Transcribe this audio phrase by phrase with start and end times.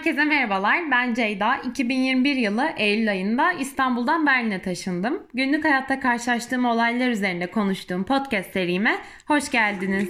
[0.00, 0.90] Herkese merhabalar.
[0.90, 1.56] Ben Ceyda.
[1.56, 5.22] 2021 yılı Eylül ayında İstanbul'dan Berlin'e taşındım.
[5.34, 10.08] Günlük hayatta karşılaştığım olaylar üzerinde konuştuğum podcast serime hoş geldiniz.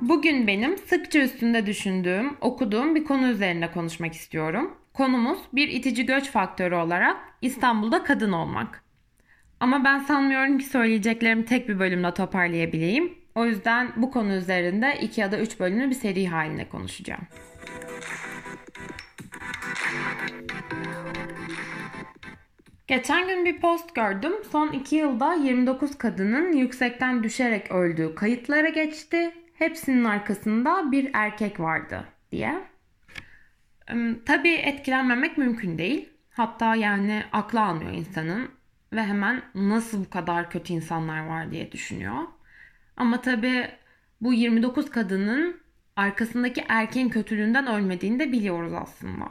[0.00, 4.76] Bugün benim sıkça üstünde düşündüğüm, okuduğum bir konu üzerinde konuşmak istiyorum.
[4.94, 8.84] Konumuz bir itici göç faktörü olarak İstanbul'da kadın olmak.
[9.60, 13.21] Ama ben sanmıyorum ki söyleyeceklerimi tek bir bölümde toparlayabileyim.
[13.34, 17.22] O yüzden bu konu üzerinde iki ya da üç bölümlü bir seri halinde konuşacağım.
[22.86, 24.32] Geçen gün bir post gördüm.
[24.50, 29.34] Son iki yılda 29 kadının yüksekten düşerek öldüğü kayıtlara geçti.
[29.54, 32.54] Hepsinin arkasında bir erkek vardı diye.
[34.26, 36.08] Tabii etkilenmemek mümkün değil.
[36.30, 38.48] Hatta yani aklı almıyor insanın
[38.92, 42.18] ve hemen nasıl bu kadar kötü insanlar var diye düşünüyor.
[42.96, 43.68] Ama tabii
[44.20, 45.60] bu 29 kadının
[45.96, 49.28] arkasındaki erkeğin kötülüğünden ölmediğini de biliyoruz aslında.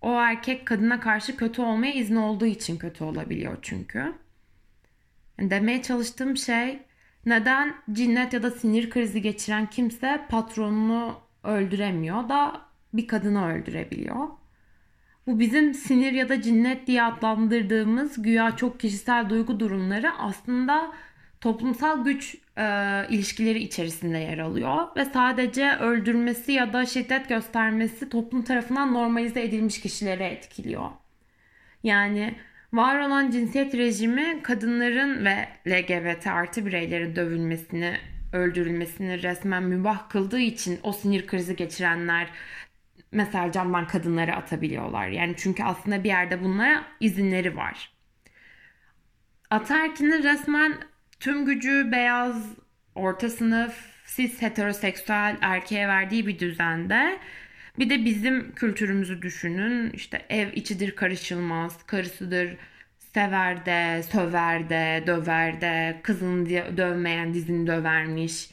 [0.00, 4.12] O erkek kadına karşı kötü olmaya izni olduğu için kötü olabiliyor çünkü.
[5.40, 6.82] Demeye çalıştığım şey
[7.26, 12.60] neden cinnet ya da sinir krizi geçiren kimse patronunu öldüremiyor da
[12.92, 14.28] bir kadını öldürebiliyor.
[15.26, 20.92] Bu bizim sinir ya da cinnet diye adlandırdığımız güya çok kişisel duygu durumları aslında
[21.40, 22.64] toplumsal güç e,
[23.10, 29.80] ilişkileri içerisinde yer alıyor ve sadece öldürmesi ya da şiddet göstermesi toplum tarafından normalize edilmiş
[29.80, 30.90] kişilere etkiliyor.
[31.82, 32.34] Yani
[32.72, 37.96] var olan cinsiyet rejimi kadınların ve LGBT artı bireylerin dövülmesini,
[38.32, 42.28] öldürülmesini resmen mübah kıldığı için o sinir krizi geçirenler
[43.12, 45.08] mesela camdan kadınları atabiliyorlar.
[45.08, 47.92] Yani çünkü aslında bir yerde bunlara izinleri var.
[49.50, 50.74] Ataerkinin resmen
[51.20, 52.44] tüm gücü beyaz,
[52.94, 53.74] orta sınıf,
[54.16, 57.18] cis heteroseksüel erkeğe verdiği bir düzende
[57.78, 59.90] bir de bizim kültürümüzü düşünün.
[59.90, 62.56] İşte ev içidir karışılmaz, karısıdır
[63.14, 68.50] sever de, söver de, döver de, kızını dövmeyen dizini dövermiş.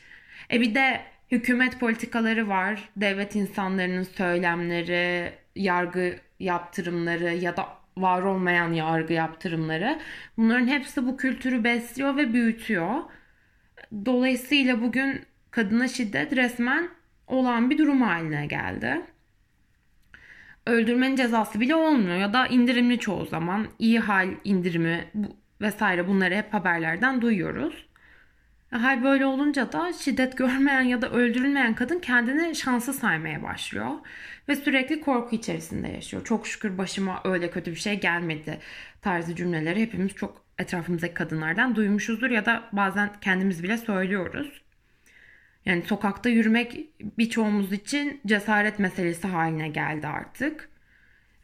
[0.51, 2.89] E bir de hükümet politikaları var.
[2.97, 7.67] Devlet insanlarının söylemleri, yargı yaptırımları ya da
[7.97, 9.99] var olmayan yargı yaptırımları.
[10.37, 13.01] Bunların hepsi bu kültürü besliyor ve büyütüyor.
[14.05, 16.89] Dolayısıyla bugün kadına şiddet resmen
[17.27, 19.01] olan bir durum haline geldi.
[20.65, 25.05] Öldürmenin cezası bile olmuyor ya da indirimli çoğu zaman iyi hal indirimi
[25.61, 27.84] vesaire bunları hep haberlerden duyuyoruz.
[28.81, 33.91] Hal böyle olunca da şiddet görmeyen ya da öldürülmeyen kadın kendini şanslı saymaya başlıyor.
[34.49, 36.23] Ve sürekli korku içerisinde yaşıyor.
[36.23, 38.59] Çok şükür başıma öyle kötü bir şey gelmedi
[39.01, 44.61] tarzı cümleleri hepimiz çok etrafımızdaki kadınlardan duymuşuzdur ya da bazen kendimiz bile söylüyoruz.
[45.65, 46.79] Yani sokakta yürümek
[47.17, 50.69] birçoğumuz için cesaret meselesi haline geldi artık.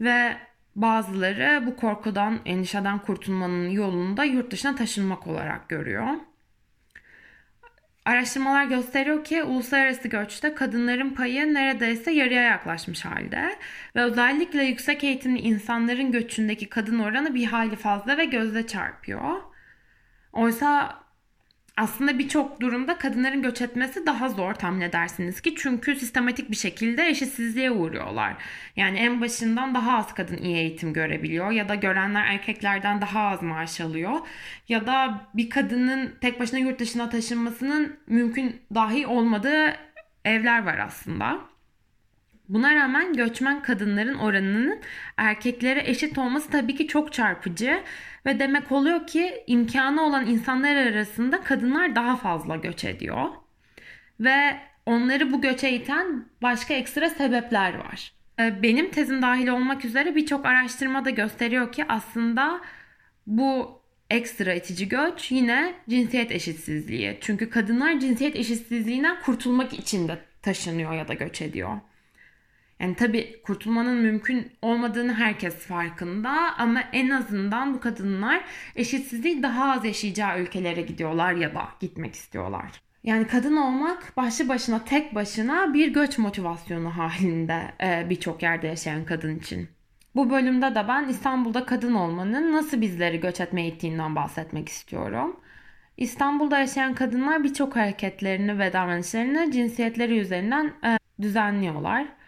[0.02, 0.38] Ve
[0.76, 6.08] bazıları bu korkudan, endişeden kurtulmanın yolunu da yurt dışına taşınmak olarak görüyor.
[8.06, 13.56] Araştırmalar gösteriyor ki uluslararası göçte kadınların payı neredeyse yarıya yaklaşmış halde
[13.96, 19.42] ve özellikle yüksek eğitimli insanların göçündeki kadın oranı bir hali fazla ve gözde çarpıyor.
[20.34, 21.01] Oysa
[21.82, 27.08] aslında birçok durumda kadınların göç etmesi daha zor tahmin edersiniz ki çünkü sistematik bir şekilde
[27.08, 28.34] eşitsizliğe uğruyorlar.
[28.76, 33.44] Yani en başından daha az kadın iyi eğitim görebiliyor ya da görenler erkeklerden daha az
[33.44, 34.20] maaş alıyor
[34.70, 39.76] ya da bir kadının tek başına yurt dışına taşınmasının mümkün dahi olmadığı
[40.26, 41.51] evler var aslında.
[42.52, 44.80] Buna rağmen göçmen kadınların oranının
[45.18, 47.84] erkeklere eşit olması tabii ki çok çarpıcı
[48.26, 53.30] ve demek oluyor ki imkanı olan insanlar arasında kadınlar daha fazla göç ediyor.
[54.20, 58.14] Ve onları bu göçe iten başka ekstra sebepler var.
[58.40, 62.62] Ee, benim tezim dahil olmak üzere birçok araştırma da gösteriyor ki aslında
[63.28, 67.18] bu ekstra itici göç yine cinsiyet eşitsizliği.
[67.22, 71.78] Çünkü kadınlar cinsiyet eşitsizliğinden kurtulmak için de taşınıyor ya da göç ediyor.
[72.82, 78.44] Yani tabii kurtulmanın mümkün olmadığını herkes farkında ama en azından bu kadınlar
[78.76, 82.82] eşitsizliği daha az yaşayacağı ülkelere gidiyorlar ya da gitmek istiyorlar.
[83.04, 89.06] Yani kadın olmak başlı başına tek başına bir göç motivasyonu halinde e, birçok yerde yaşayan
[89.06, 89.70] kadın için.
[90.16, 95.40] Bu bölümde de ben İstanbul'da kadın olmanın nasıl bizleri göç etmeye ittiğinden bahsetmek istiyorum.
[95.98, 102.21] İstanbul'da yaşayan kadınlar birçok hareketlerini ve davranışlarını cinsiyetleri üzerinden e, düzenliyorlar.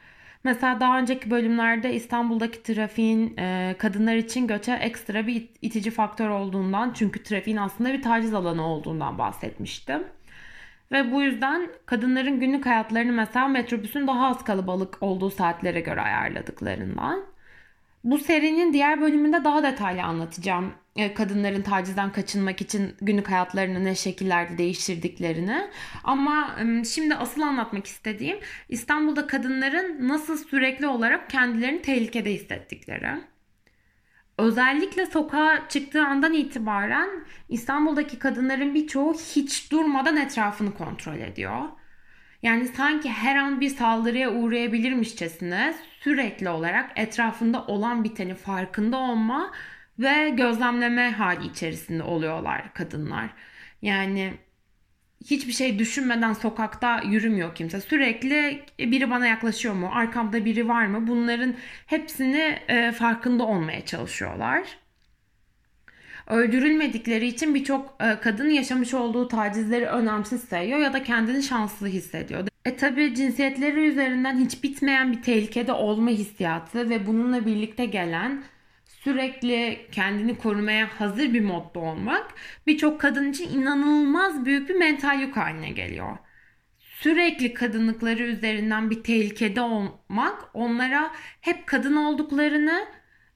[0.43, 6.93] Mesela daha önceki bölümlerde İstanbul'daki trafiğin e, kadınlar için göçe ekstra bir itici faktör olduğundan
[6.93, 10.03] çünkü trafiğin aslında bir taciz alanı olduğundan bahsetmiştim.
[10.91, 17.32] Ve bu yüzden kadınların günlük hayatlarını mesela metrobüsün daha az kalabalık olduğu saatlere göre ayarladıklarından.
[18.03, 23.95] Bu serinin diğer bölümünde daha detaylı anlatacağım e, kadınların tacizden kaçınmak için günlük hayatlarını ne
[23.95, 25.69] şekillerde değiştirdiklerini.
[26.03, 26.55] Ama
[26.93, 28.37] şimdi asıl anlatmak istediğim
[28.69, 33.21] İstanbul'da kadınların nasıl sürekli olarak kendilerini tehlikede hissettikleri.
[34.37, 37.09] Özellikle sokağa çıktığı andan itibaren
[37.49, 41.61] İstanbul'daki kadınların birçoğu hiç durmadan etrafını kontrol ediyor.
[42.43, 49.51] Yani sanki her an bir saldırıya uğrayabilirmişçesine sürekli olarak etrafında olan biteni farkında olma
[49.99, 53.29] ve gözlemleme hali içerisinde oluyorlar kadınlar.
[53.81, 54.33] Yani
[55.25, 57.81] hiçbir şey düşünmeden sokakta yürümüyor kimse.
[57.81, 59.89] Sürekli biri bana yaklaşıyor mu?
[59.93, 61.07] Arkamda biri var mı?
[61.07, 61.55] Bunların
[61.85, 64.77] hepsini e, farkında olmaya çalışıyorlar.
[66.27, 72.47] Öldürülmedikleri için birçok e, kadın yaşamış olduğu tacizleri önemsiz sayıyor ya da kendini şanslı hissediyor.
[72.65, 78.43] E tabi cinsiyetleri üzerinden hiç bitmeyen bir tehlikede olma hissiyatı ve bununla birlikte gelen
[78.85, 82.27] sürekli kendini korumaya hazır bir modda olmak
[82.67, 86.17] birçok kadın için inanılmaz büyük bir mental yük haline geliyor.
[86.79, 91.11] Sürekli kadınlıkları üzerinden bir tehlikede olmak onlara
[91.41, 92.85] hep kadın olduklarını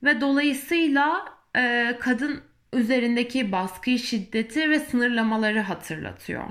[0.04, 1.26] ve dolayısıyla
[1.56, 6.44] e, kadın üzerindeki baskıyı, şiddeti ve sınırlamaları hatırlatıyor.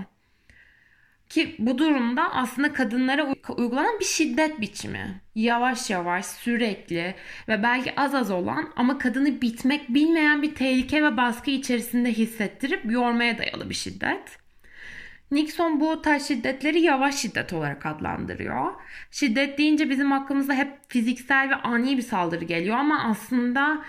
[1.29, 3.27] Ki bu durumda aslında kadınlara
[3.57, 5.21] uygulanan bir şiddet biçimi.
[5.35, 7.15] Yavaş yavaş, sürekli
[7.49, 12.93] ve belki az az olan ama kadını bitmek bilmeyen bir tehlike ve baskı içerisinde hissettirip
[12.93, 14.39] yormaya dayalı bir şiddet.
[15.31, 18.73] Nixon bu tarz şiddetleri yavaş şiddet olarak adlandırıyor.
[19.11, 23.85] Şiddet deyince bizim aklımıza hep fiziksel ve ani bir saldırı geliyor ama aslında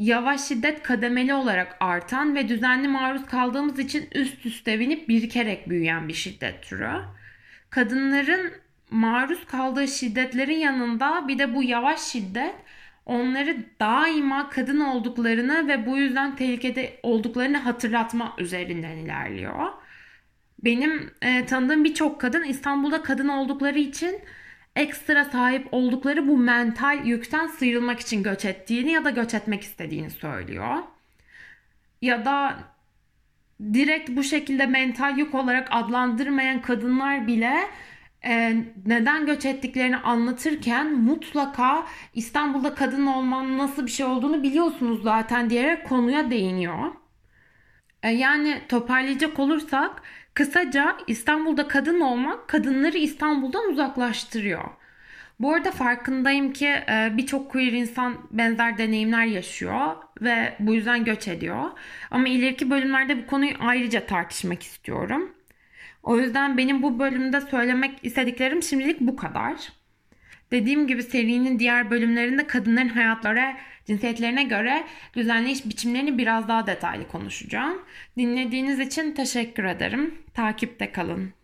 [0.00, 6.08] yavaş şiddet kademeli olarak artan ve düzenli maruz kaldığımız için üst üste binip birikerek büyüyen
[6.08, 6.90] bir şiddet türü.
[7.70, 8.52] Kadınların
[8.90, 12.54] maruz kaldığı şiddetlerin yanında bir de bu yavaş şiddet
[13.06, 19.72] onları daima kadın olduklarını ve bu yüzden tehlikede olduklarını hatırlatma üzerinden ilerliyor.
[20.64, 24.20] Benim e, tanıdığım birçok kadın İstanbul'da kadın oldukları için
[24.76, 30.10] ekstra sahip oldukları bu mental yükten sıyrılmak için göç ettiğini ya da göç etmek istediğini
[30.10, 30.76] söylüyor.
[32.02, 32.58] Ya da
[33.72, 37.56] direkt bu şekilde mental yük olarak adlandırmayan kadınlar bile
[38.24, 45.50] e, neden göç ettiklerini anlatırken mutlaka İstanbul'da kadın olmanın nasıl bir şey olduğunu biliyorsunuz zaten
[45.50, 46.92] diyerek konuya değiniyor.
[48.02, 50.02] E, yani toparlayacak olursak
[50.34, 54.64] Kısaca İstanbul'da kadın olmak kadınları İstanbul'dan uzaklaştırıyor.
[55.40, 61.28] Bu arada farkındayım ki e, birçok queer insan benzer deneyimler yaşıyor ve bu yüzden göç
[61.28, 61.64] ediyor.
[62.10, 65.34] Ama ileriki bölümlerde bu konuyu ayrıca tartışmak istiyorum.
[66.02, 69.56] O yüzden benim bu bölümde söylemek istediklerim şimdilik bu kadar.
[70.50, 73.54] Dediğim gibi serinin diğer bölümlerinde kadınların hayatları
[73.90, 74.84] cinsiyetlerine göre
[75.14, 77.82] düzenleyiş biçimlerini biraz daha detaylı konuşacağım.
[78.18, 80.14] Dinlediğiniz için teşekkür ederim.
[80.34, 81.39] Takipte kalın.